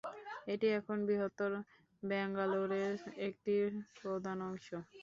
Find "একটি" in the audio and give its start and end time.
3.27-3.53